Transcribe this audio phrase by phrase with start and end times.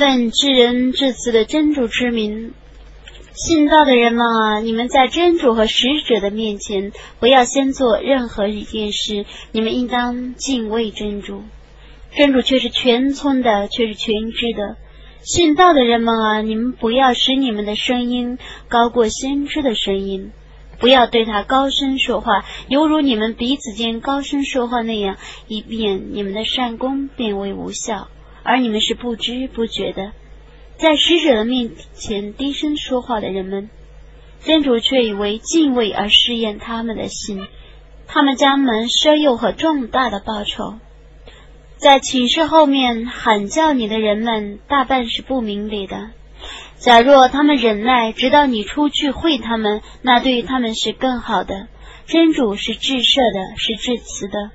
[0.00, 2.54] 奉至仁至慈的真主之名，
[3.34, 11.42] 信道的人们啊，你们在真主和使者的面前，不要先做任何一件事，你们应当敬畏真主。
[12.16, 14.78] 真主却是全村的，却是全知的。
[15.20, 18.38] 信道的人们啊，你们不要使你们的声音
[18.70, 20.32] 高过先知的声音，
[20.78, 28.08] 不要对他高声说话，犹如你们彼此间高声说话那样，以便你们的善功变为无效。
[28.42, 30.12] 而你们是不知不觉的，
[30.76, 33.70] 在使者的面前低声说话的人们，
[34.42, 37.46] 真主却以为敬畏而试验他们的心，
[38.06, 40.78] 他们将蒙奢诱和重大的报酬。
[41.76, 46.10] 在寝室后面喊叫你的人们，大半是不明理的。
[46.76, 51.68] 假若他们忍耐，直到你出去会他们，那对于他们是更好的。
[52.06, 54.50] 真主是至赦的，是至慈的。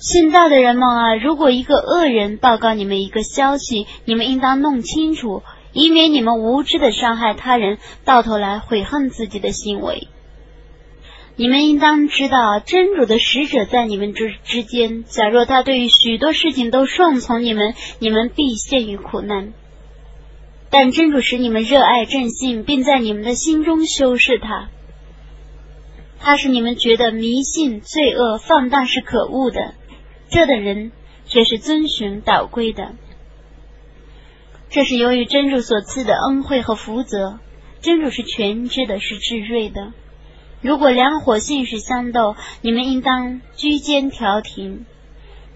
[0.00, 10.06] 信道的人们啊，如果一个恶人报告你们一个消息，你们应当弄清楚，以免你们无知的伤害他人，到头来悔恨自己的行为。
[11.34, 15.02] 你们应当知道，真主的使者在你们之之间。
[15.02, 19.52] 假若他对于许多事情都顺从你们，你们必陷于苦难。
[20.70, 24.68] 但真主使你们热爱正信，并在你们的心中修饰他。
[26.20, 29.74] 他使你们觉得迷信、罪恶、放荡是可恶的，
[30.28, 30.92] 这的人
[31.26, 32.92] 却是遵循导规的。
[34.70, 37.38] 这是由于真主所赐的恩惠和福泽。
[37.80, 39.92] 真主是全知的，是智睿的。
[40.60, 44.84] 如果两火性势相斗，你们应当居间调停；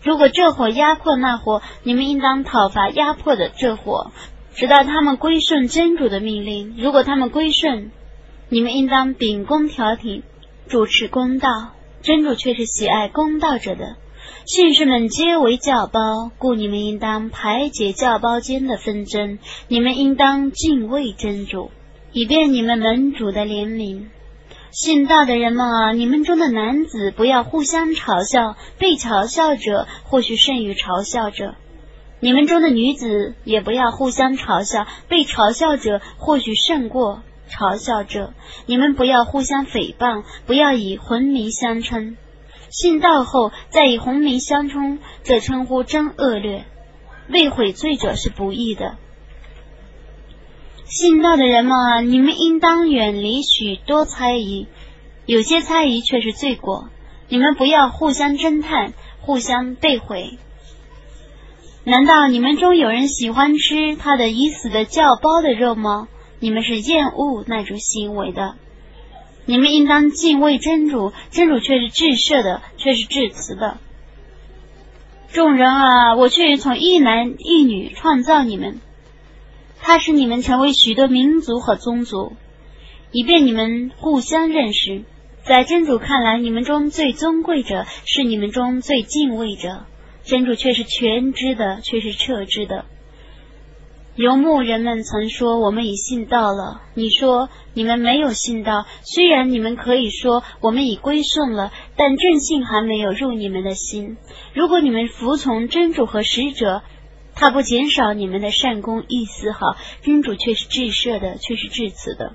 [0.00, 4.12] 如果这火压迫那火，你们应当讨伐压迫的这火，
[4.54, 6.76] 直到他们归顺真主的命令。
[6.78, 7.90] 如果他们归顺，
[8.48, 10.22] 你们应当秉公调停，
[10.68, 11.48] 主持公道。
[12.02, 13.96] 真主却是喜爱公道者的。
[14.44, 19.38] 信士们皆为教包，故你们应当排解教包间的纷争。
[19.68, 21.70] 你们应当敬畏真主，
[22.12, 24.06] 以便你们门主的怜悯。
[24.72, 31.54] 信道的人们啊，你们中的男子不要互相嘲笑，被嘲笑者或许胜于嘲笑者；
[32.20, 38.32] 你们中的女子也不要互相嘲笑，被嘲笑者或许胜过嘲笑者。
[38.66, 42.16] 你们不要互相诽谤，不要以浑名相称。
[42.72, 46.64] 信道后再以红名相冲，这称呼真恶劣，
[47.28, 48.96] 为悔罪者是不义的。
[50.86, 54.68] 信道的人们啊，你们应当远离许多猜疑，
[55.26, 56.88] 有些猜疑却是罪过。
[57.28, 60.38] 你们不要互相侦探，互相背毁。
[61.84, 66.08] 难道你们中有人喜欢吃他的已死的叫包的肉吗？
[66.40, 68.56] 你们是厌恶那种行为的。
[69.44, 73.78] 你们应当敬畏真主，真主却是至赦的，却是至慈的。
[75.32, 78.80] 众人啊，我却从一男一女创造你们。
[79.80, 82.34] 他使你们成为许多民族和宗族，
[83.10, 85.02] 以便你们互相认识。
[85.42, 89.86] 在真主看来，你们中最尊贵者是你们中最敬畏者。
[90.22, 92.84] 真主却是全知的，却是彻知的。
[94.14, 104.18] 游牧人们曾说：“我们已信道了。”你说：“你们没有信道。”虽然你们可以说：“我们已归顺了。”但正信还没有入你们的心。
[104.52, 106.82] 如果你们服从真主和使者，
[107.34, 112.34] 他不减少你们的善功一丝毫，真主却是至赦的，却是至慈的。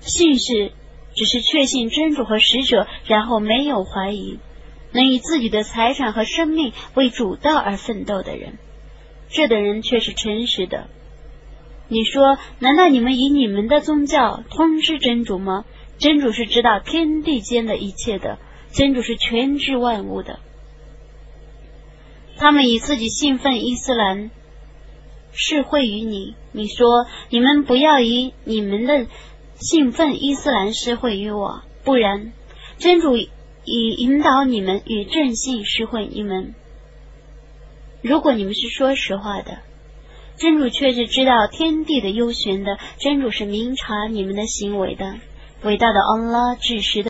[0.00, 0.72] 信是
[1.14, 4.40] 只是确信真主和使者，然后没有怀疑，
[4.90, 8.58] 能以自己的财产和生命为主道而奋斗的人，
[9.28, 10.88] 这等人却是诚实的。
[11.88, 15.64] 你说，难道你们以你们的宗教通知真主吗？
[15.98, 18.38] 真主是知道天地间的一切的，
[18.72, 20.40] 真主是全知万物的。
[22.36, 24.30] 他们以自己信奉伊斯兰，
[25.32, 26.34] 是会于你。
[26.50, 29.06] 你说，你们不要以你们的
[29.56, 32.32] 信奉伊斯兰施会于我，不然，
[32.78, 33.30] 真主以
[33.64, 36.54] 引导你们与正信施会你们。
[38.02, 39.58] 如果你们是说实话的，
[40.36, 45.14] 真主却是知道天地的幽玄的，真主是明察你们的行为的。
[45.62, 47.02] 伟大的安拉至实的。